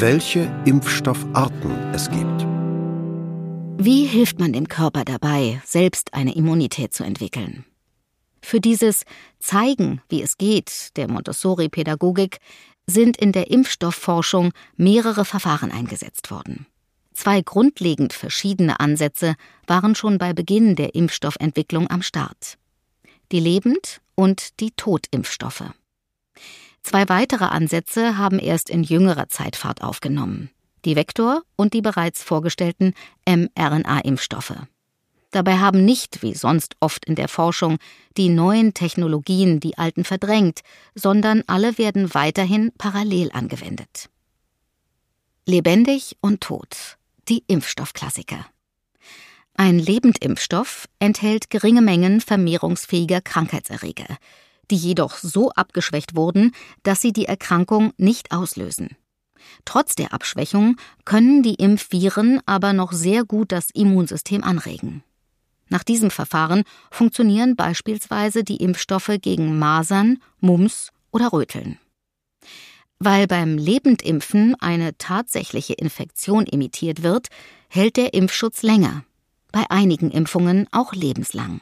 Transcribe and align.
welche 0.00 0.52
Impfstoffarten 0.66 1.70
es 1.94 2.10
gibt. 2.10 2.46
Wie 3.78 4.04
hilft 4.04 4.38
man 4.38 4.52
dem 4.52 4.68
Körper 4.68 5.06
dabei, 5.06 5.62
selbst 5.64 6.12
eine 6.12 6.34
Immunität 6.34 6.92
zu 6.92 7.02
entwickeln? 7.02 7.64
Für 8.42 8.60
dieses 8.60 9.04
Zeigen, 9.38 10.02
wie 10.10 10.20
es 10.20 10.36
geht, 10.36 10.96
der 10.96 11.08
Montessori-Pädagogik, 11.10 12.38
sind 12.86 13.16
in 13.16 13.32
der 13.32 13.50
Impfstoffforschung 13.50 14.52
mehrere 14.76 15.24
Verfahren 15.24 15.72
eingesetzt 15.72 16.30
worden. 16.30 16.66
Zwei 17.14 17.40
grundlegend 17.40 18.12
verschiedene 18.12 18.78
Ansätze 18.80 19.34
waren 19.66 19.94
schon 19.94 20.18
bei 20.18 20.34
Beginn 20.34 20.76
der 20.76 20.94
Impfstoffentwicklung 20.94 21.88
am 21.88 22.02
Start. 22.02 22.58
Die 23.32 23.40
Lebend- 23.40 24.02
und 24.14 24.60
die 24.60 24.72
Totimpfstoffe. 24.72 25.72
Zwei 26.86 27.08
weitere 27.08 27.46
Ansätze 27.46 28.16
haben 28.16 28.38
erst 28.38 28.70
in 28.70 28.84
jüngerer 28.84 29.28
Zeit 29.28 29.56
Fahrt 29.56 29.82
aufgenommen. 29.82 30.50
Die 30.84 30.94
Vektor- 30.94 31.42
und 31.56 31.74
die 31.74 31.82
bereits 31.82 32.22
vorgestellten 32.22 32.94
mRNA-Impfstoffe. 33.28 34.54
Dabei 35.32 35.58
haben 35.58 35.84
nicht, 35.84 36.22
wie 36.22 36.34
sonst 36.34 36.76
oft 36.78 37.04
in 37.04 37.16
der 37.16 37.26
Forschung, 37.26 37.78
die 38.16 38.28
neuen 38.28 38.72
Technologien 38.72 39.58
die 39.58 39.76
alten 39.76 40.04
verdrängt, 40.04 40.60
sondern 40.94 41.42
alle 41.48 41.76
werden 41.76 42.14
weiterhin 42.14 42.70
parallel 42.78 43.32
angewendet. 43.32 44.08
Lebendig 45.44 46.16
und 46.20 46.40
tot. 46.40 46.98
Die 47.28 47.42
Impfstoffklassiker. 47.48 48.46
Ein 49.54 49.80
Lebendimpfstoff 49.80 50.86
enthält 51.00 51.50
geringe 51.50 51.82
Mengen 51.82 52.20
vermehrungsfähiger 52.20 53.22
Krankheitserreger, 53.22 54.18
die 54.70 54.76
jedoch 54.76 55.16
so 55.16 55.50
abgeschwächt 55.50 56.16
wurden, 56.16 56.52
dass 56.82 57.00
sie 57.00 57.12
die 57.12 57.26
Erkrankung 57.26 57.92
nicht 57.96 58.32
auslösen. 58.32 58.96
Trotz 59.64 59.94
der 59.94 60.12
Abschwächung 60.12 60.76
können 61.04 61.42
die 61.42 61.54
Impfviren 61.54 62.40
aber 62.46 62.72
noch 62.72 62.92
sehr 62.92 63.24
gut 63.24 63.52
das 63.52 63.70
Immunsystem 63.70 64.42
anregen. 64.42 65.02
Nach 65.68 65.82
diesem 65.82 66.10
Verfahren 66.10 66.62
funktionieren 66.90 67.56
beispielsweise 67.56 68.44
die 68.44 68.56
Impfstoffe 68.56 69.18
gegen 69.20 69.58
Masern, 69.58 70.18
Mumps 70.40 70.92
oder 71.10 71.32
Röteln. 71.32 71.78
Weil 72.98 73.26
beim 73.26 73.58
Lebendimpfen 73.58 74.54
eine 74.60 74.96
tatsächliche 74.96 75.74
Infektion 75.74 76.46
imitiert 76.46 77.02
wird, 77.02 77.28
hält 77.68 77.96
der 77.96 78.14
Impfschutz 78.14 78.62
länger, 78.62 79.04
bei 79.52 79.64
einigen 79.68 80.10
Impfungen 80.10 80.66
auch 80.70 80.92
lebenslang. 80.92 81.60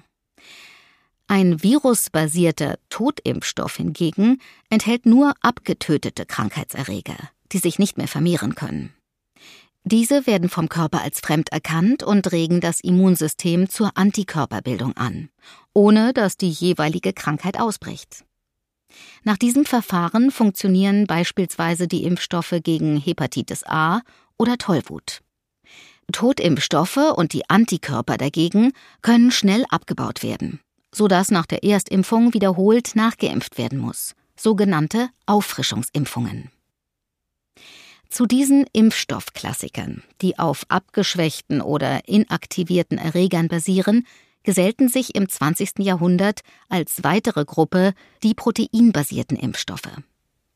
Ein 1.27 1.63
virusbasierter 1.63 2.79
Totimpfstoff 2.91 3.77
hingegen 3.77 4.41
enthält 4.69 5.07
nur 5.07 5.35
abgetötete 5.41 6.27
Krankheitserreger, 6.27 7.17
die 7.53 7.59
sich 7.59 7.79
nicht 7.79 7.97
mehr 7.97 8.09
vermehren 8.09 8.55
können. 8.55 8.93
Diese 9.85 10.27
werden 10.27 10.49
vom 10.49 10.69
Körper 10.69 11.03
als 11.03 11.21
fremd 11.21 11.51
erkannt 11.51 12.03
und 12.03 12.33
regen 12.33 12.61
das 12.61 12.81
Immunsystem 12.81 13.69
zur 13.69 13.97
Antikörperbildung 13.97 14.97
an, 14.97 15.29
ohne 15.75 16.15
dass 16.15 16.37
die 16.37 16.51
jeweilige 16.51 17.13
Krankheit 17.13 17.61
ausbricht. 17.61 18.25
Nach 19.25 19.37
diesem 19.37 19.65
Verfahren 19.65 20.31
funktionieren 20.31 21.07
beispielsweise 21.07 21.89
die 21.89 22.05
Impfstoffe 22.05 22.55
gegen 22.63 22.97
Hepatitis 22.97 23.63
A 23.67 24.01
oder 24.39 24.57
Tollwut. 24.57 25.21
Totimpfstoffe 26.13 27.13
und 27.17 27.33
die 27.33 27.49
Antikörper 27.49 28.17
dagegen 28.17 28.73
können 29.03 29.31
schnell 29.31 29.65
abgebaut 29.69 30.23
werden, 30.23 30.61
sodass 30.95 31.31
nach 31.31 31.47
der 31.47 31.65
Erstimpfung 31.65 32.33
wiederholt 32.33 32.95
nachgeimpft 32.95 33.59
werden 33.59 33.79
muss, 33.79 34.15
sogenannte 34.37 35.09
Auffrischungsimpfungen. 35.27 36.51
Zu 38.09 38.27
diesen 38.27 38.65
Impfstoffklassikern, 38.73 40.05
die 40.23 40.39
auf 40.39 40.65
abgeschwächten 40.69 41.61
oder 41.61 42.09
inaktivierten 42.09 42.97
Erregern 42.97 43.49
basieren, 43.49 44.07
gesellten 44.45 44.89
sich 44.89 45.17
im 45.17 45.29
20. 45.29 45.81
Jahrhundert 45.81 46.43
als 46.69 47.03
weitere 47.03 47.45
Gruppe 47.45 47.93
die 48.23 48.35
proteinbasierten 48.35 49.37
Impfstoffe. 49.37 49.91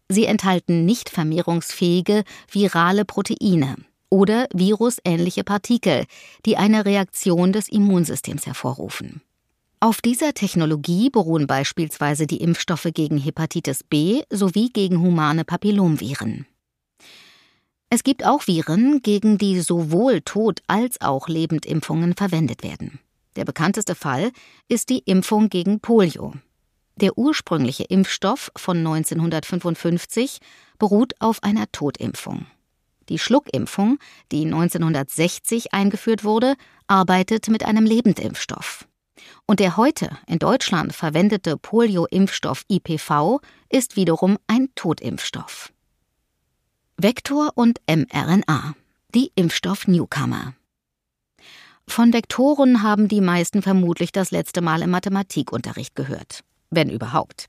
Sie 0.08 0.26
enthalten 0.26 0.84
nicht 0.84 1.10
vermehrungsfähige 1.10 2.22
virale 2.50 3.04
Proteine 3.04 3.76
oder 4.08 4.46
virusähnliche 4.54 5.42
Partikel, 5.42 6.04
die 6.46 6.56
eine 6.56 6.84
Reaktion 6.84 7.52
des 7.52 7.68
Immunsystems 7.68 8.46
hervorrufen. 8.46 9.20
Auf 9.80 10.00
dieser 10.00 10.34
Technologie 10.34 11.08
beruhen 11.08 11.46
beispielsweise 11.46 12.26
die 12.26 12.38
Impfstoffe 12.38 12.88
gegen 12.92 13.16
Hepatitis 13.16 13.84
B 13.84 14.22
sowie 14.28 14.70
gegen 14.70 15.00
humane 15.00 15.44
Papillomviren. 15.44 16.46
Es 17.88 18.02
gibt 18.02 18.26
auch 18.26 18.48
Viren, 18.48 19.02
gegen 19.02 19.38
die 19.38 19.60
sowohl 19.60 20.20
Tod- 20.22 20.62
als 20.66 21.00
auch 21.00 21.28
Lebendimpfungen 21.28 22.16
verwendet 22.16 22.64
werden. 22.64 22.98
Der 23.36 23.44
bekannteste 23.44 23.94
Fall 23.94 24.32
ist 24.66 24.90
die 24.90 24.98
Impfung 24.98 25.48
gegen 25.48 25.78
Polio. 25.78 26.34
Der 26.96 27.16
ursprüngliche 27.16 27.84
Impfstoff 27.84 28.50
von 28.56 28.78
1955 28.78 30.40
beruht 30.80 31.14
auf 31.20 31.44
einer 31.44 31.70
Totimpfung. 31.70 32.46
Die 33.08 33.20
Schluckimpfung, 33.20 34.00
die 34.32 34.44
1960 34.44 35.72
eingeführt 35.72 36.24
wurde, 36.24 36.56
arbeitet 36.88 37.48
mit 37.48 37.64
einem 37.64 37.86
Lebendimpfstoff. 37.86 38.87
Und 39.46 39.60
der 39.60 39.76
heute 39.76 40.10
in 40.26 40.38
Deutschland 40.38 40.94
verwendete 40.94 41.56
Polio-Impfstoff 41.56 42.64
IPV 42.68 43.40
ist 43.68 43.96
wiederum 43.96 44.38
ein 44.46 44.68
Totimpfstoff. 44.74 45.72
Vektor 46.96 47.52
und 47.54 47.80
mRNA, 47.88 48.74
die 49.14 49.30
Impfstoff-Newcomer. 49.34 50.54
Von 51.86 52.12
Vektoren 52.12 52.82
haben 52.82 53.08
die 53.08 53.20
meisten 53.20 53.62
vermutlich 53.62 54.12
das 54.12 54.30
letzte 54.30 54.60
Mal 54.60 54.82
im 54.82 54.90
Mathematikunterricht 54.90 55.94
gehört, 55.94 56.44
wenn 56.70 56.90
überhaupt. 56.90 57.46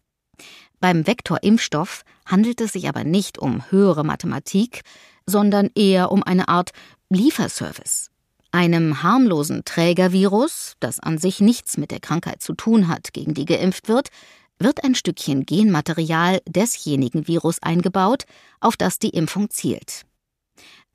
Beim 0.79 1.06
Vektorimpfstoff 1.06 2.03
handelt 2.25 2.62
es 2.62 2.72
sich 2.72 2.88
aber 2.88 3.03
nicht 3.03 3.38
um 3.38 3.69
höhere 3.69 4.06
Mathematik, 4.06 4.81
sondern 5.25 5.69
eher 5.75 6.12
um 6.12 6.24
eine 6.24 6.47
Art 6.47 6.72
Lieferservice. 7.09 8.12
Einem 8.51 9.03
harmlosen 9.03 9.63
Trägervirus, 9.63 10.73
das 10.79 10.99
an 10.99 11.17
sich 11.19 11.39
nichts 11.39 11.77
mit 11.77 11.91
der 11.91 11.99
Krankheit 11.99 12.41
zu 12.41 12.53
tun 12.53 12.87
hat, 12.87 13.13
gegen 13.13 13.33
die 13.33 13.45
geimpft 13.45 13.87
wird, 13.87 14.09
wird 14.57 14.83
ein 14.83 14.95
Stückchen 14.95 15.45
Genmaterial 15.45 16.41
desjenigen 16.47 17.27
Virus 17.27 17.61
eingebaut, 17.61 18.25
auf 18.59 18.75
das 18.75 18.99
die 18.99 19.09
Impfung 19.09 19.49
zielt. 19.49 20.05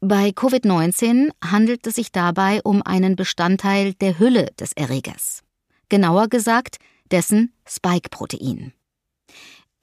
Bei 0.00 0.30
Covid-19 0.30 1.30
handelt 1.42 1.86
es 1.86 1.94
sich 1.94 2.12
dabei 2.12 2.60
um 2.62 2.82
einen 2.82 3.16
Bestandteil 3.16 3.94
der 3.94 4.18
Hülle 4.18 4.50
des 4.58 4.72
Erregers. 4.72 5.42
Genauer 5.88 6.28
gesagt, 6.28 6.76
dessen 7.10 7.54
Spike-Protein. 7.66 8.72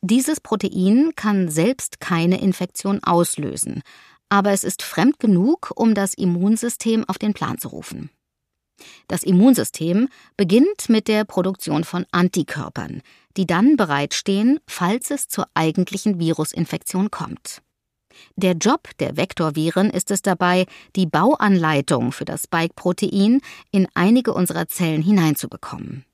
Dieses 0.01 0.39
Protein 0.39 1.13
kann 1.15 1.49
selbst 1.49 1.99
keine 1.99 2.41
Infektion 2.41 3.03
auslösen, 3.03 3.81
aber 4.31 4.51
es 4.51 4.63
ist 4.63 4.81
fremd 4.81 5.19
genug, 5.19 5.73
um 5.75 5.93
das 5.93 6.13
Immunsystem 6.13 7.03
auf 7.07 7.17
den 7.17 7.33
Plan 7.33 7.57
zu 7.57 7.67
rufen. 7.67 8.09
Das 9.07 9.23
Immunsystem 9.23 10.07
beginnt 10.37 10.87
mit 10.87 11.09
der 11.09 11.25
Produktion 11.25 11.83
von 11.83 12.05
Antikörpern, 12.11 13.01
die 13.35 13.45
dann 13.45 13.75
bereitstehen, 13.75 14.59
falls 14.65 15.11
es 15.11 15.27
zur 15.27 15.47
eigentlichen 15.53 16.17
Virusinfektion 16.17 17.11
kommt. 17.11 17.61
Der 18.37 18.53
Job 18.53 18.89
der 18.99 19.17
Vektorviren 19.17 19.89
ist 19.89 20.11
es 20.11 20.21
dabei, 20.21 20.65
die 20.95 21.05
Bauanleitung 21.05 22.13
für 22.13 22.25
das 22.25 22.43
Spike-Protein 22.43 23.41
in 23.71 23.87
einige 23.95 24.33
unserer 24.33 24.67
Zellen 24.67 25.01
hineinzubekommen. 25.01 26.05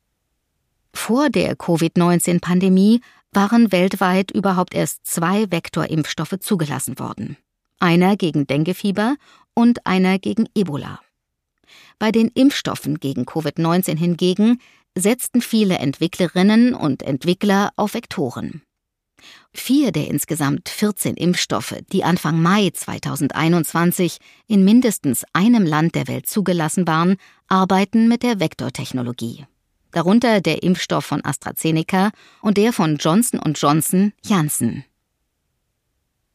Vor 0.91 1.29
der 1.29 1.55
Covid-19-Pandemie 1.55 3.01
waren 3.31 3.71
weltweit 3.71 4.31
überhaupt 4.31 4.73
erst 4.73 5.05
zwei 5.05 5.51
Vektorimpfstoffe 5.51 6.39
zugelassen 6.39 6.97
worden. 6.97 7.37
Einer 7.79 8.17
gegen 8.17 8.47
Denguefieber 8.47 9.15
und 9.53 9.85
einer 9.85 10.19
gegen 10.19 10.47
Ebola. 10.55 10.99
Bei 11.99 12.11
den 12.11 12.29
Impfstoffen 12.29 12.99
gegen 12.99 13.23
Covid-19 13.23 13.97
hingegen 13.97 14.59
setzten 14.95 15.41
viele 15.41 15.77
Entwicklerinnen 15.77 16.73
und 16.73 17.03
Entwickler 17.03 17.71
auf 17.75 17.93
Vektoren. 17.93 18.61
Vier 19.53 19.91
der 19.91 20.07
insgesamt 20.07 20.69
14 20.69 21.15
Impfstoffe, 21.15 21.75
die 21.91 22.03
Anfang 22.03 22.41
Mai 22.41 22.69
2021 22.71 24.19
in 24.47 24.63
mindestens 24.63 25.25
einem 25.33 25.65
Land 25.65 25.95
der 25.95 26.07
Welt 26.07 26.27
zugelassen 26.27 26.85
waren, 26.87 27.17
arbeiten 27.47 28.07
mit 28.07 28.23
der 28.23 28.39
Vektortechnologie. 28.39 29.45
Darunter 29.91 30.41
der 30.41 30.61
Impfstoff 30.61 31.05
von 31.05 31.25
AstraZeneca 31.25 32.11
und 32.41 32.57
der 32.57 32.73
von 32.73 32.97
Johnson 32.97 33.39
Johnson 33.55 34.13
Janssen. 34.23 34.83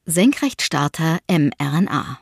Senkrechtstarter 0.04 1.20
mRNA 1.30 2.18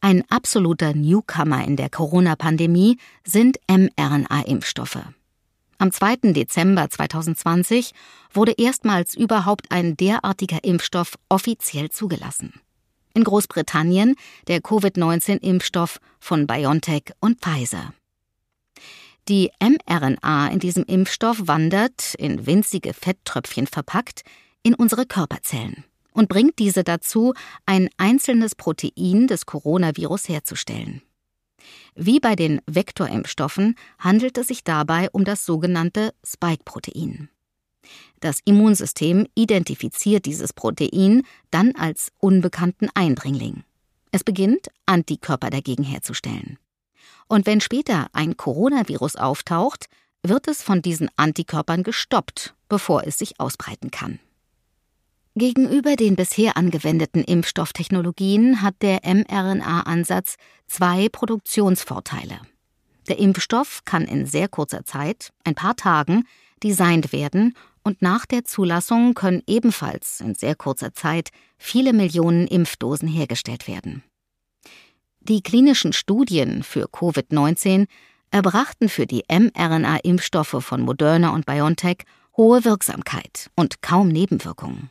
ein 0.00 0.22
absoluter 0.30 0.94
Newcomer 0.94 1.64
in 1.64 1.76
der 1.76 1.90
Corona-Pandemie 1.90 2.98
sind 3.24 3.58
mRNA-Impfstoffe. 3.68 5.02
Am 5.78 5.92
2. 5.92 6.32
Dezember 6.32 6.88
2020 6.88 7.92
wurde 8.32 8.52
erstmals 8.52 9.16
überhaupt 9.16 9.72
ein 9.72 9.96
derartiger 9.96 10.62
Impfstoff 10.62 11.14
offiziell 11.28 11.90
zugelassen. 11.90 12.60
In 13.14 13.24
Großbritannien 13.24 14.14
der 14.46 14.60
Covid-19-Impfstoff 14.60 15.98
von 16.20 16.46
BioNTech 16.46 17.12
und 17.20 17.40
Pfizer. 17.40 17.92
Die 19.28 19.50
mRNA 19.60 20.48
in 20.48 20.60
diesem 20.60 20.84
Impfstoff 20.84 21.38
wandert, 21.46 22.14
in 22.14 22.46
winzige 22.46 22.94
Fetttröpfchen 22.94 23.66
verpackt, 23.66 24.22
in 24.62 24.74
unsere 24.74 25.06
Körperzellen 25.06 25.84
und 26.18 26.28
bringt 26.28 26.58
diese 26.58 26.82
dazu, 26.82 27.32
ein 27.64 27.88
einzelnes 27.96 28.56
Protein 28.56 29.28
des 29.28 29.46
Coronavirus 29.46 30.28
herzustellen. 30.28 31.00
Wie 31.94 32.18
bei 32.18 32.34
den 32.34 32.60
Vektorimpfstoffen 32.66 33.76
handelt 34.00 34.36
es 34.36 34.48
sich 34.48 34.64
dabei 34.64 35.10
um 35.12 35.24
das 35.24 35.46
sogenannte 35.46 36.12
Spike-Protein. 36.26 37.28
Das 38.18 38.40
Immunsystem 38.44 39.28
identifiziert 39.36 40.26
dieses 40.26 40.52
Protein 40.52 41.22
dann 41.52 41.76
als 41.76 42.10
unbekannten 42.18 42.88
Eindringling. 42.94 43.62
Es 44.10 44.24
beginnt, 44.24 44.70
Antikörper 44.86 45.50
dagegen 45.50 45.84
herzustellen. 45.84 46.58
Und 47.28 47.46
wenn 47.46 47.60
später 47.60 48.08
ein 48.12 48.36
Coronavirus 48.36 49.14
auftaucht, 49.14 49.86
wird 50.24 50.48
es 50.48 50.64
von 50.64 50.82
diesen 50.82 51.10
Antikörpern 51.14 51.84
gestoppt, 51.84 52.56
bevor 52.68 53.06
es 53.06 53.18
sich 53.18 53.38
ausbreiten 53.38 53.92
kann. 53.92 54.18
Gegenüber 55.38 55.94
den 55.94 56.16
bisher 56.16 56.56
angewendeten 56.56 57.22
Impfstofftechnologien 57.22 58.60
hat 58.60 58.74
der 58.82 59.00
mRNA-Ansatz 59.04 60.34
zwei 60.66 61.08
Produktionsvorteile. 61.08 62.40
Der 63.08 63.20
Impfstoff 63.20 63.82
kann 63.84 64.04
in 64.04 64.26
sehr 64.26 64.48
kurzer 64.48 64.84
Zeit, 64.84 65.30
ein 65.44 65.54
paar 65.54 65.76
Tagen, 65.76 66.24
designt 66.64 67.12
werden 67.12 67.54
und 67.84 68.02
nach 68.02 68.26
der 68.26 68.44
Zulassung 68.44 69.14
können 69.14 69.44
ebenfalls 69.46 70.20
in 70.20 70.34
sehr 70.34 70.56
kurzer 70.56 70.92
Zeit 70.92 71.30
viele 71.56 71.92
Millionen 71.92 72.48
Impfdosen 72.48 73.08
hergestellt 73.08 73.68
werden. 73.68 74.02
Die 75.20 75.42
klinischen 75.42 75.92
Studien 75.92 76.64
für 76.64 76.86
Covid-19 76.86 77.86
erbrachten 78.32 78.88
für 78.88 79.06
die 79.06 79.22
mRNA-Impfstoffe 79.28 80.56
von 80.64 80.82
Moderna 80.82 81.30
und 81.30 81.46
BioNTech 81.46 81.98
hohe 82.36 82.64
Wirksamkeit 82.64 83.50
und 83.54 83.82
kaum 83.82 84.08
Nebenwirkungen. 84.08 84.90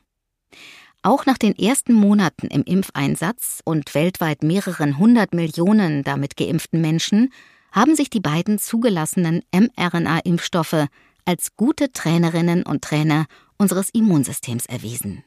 Auch 1.04 1.26
nach 1.26 1.38
den 1.38 1.58
ersten 1.58 1.94
Monaten 1.94 2.48
im 2.48 2.64
Impfeinsatz 2.64 3.62
und 3.64 3.94
weltweit 3.96 4.44
mehreren 4.44 4.98
hundert 4.98 5.34
Millionen 5.34 6.04
damit 6.04 6.36
geimpften 6.36 6.82
Menschen 6.82 7.32
haben 7.72 7.96
sich 7.96 8.10
die 8.10 8.20
beiden 8.20 8.60
zugelassenen 8.60 9.44
mRNA-Impfstoffe 9.54 10.88
als 11.26 11.56
gute 11.56 11.92
Trainerinnen 11.92 12.64
und 12.64 12.82
Trainer 12.84 13.26
unseres 13.58 13.90
Immunsystems 13.90 14.66
erwiesen. 14.66 15.24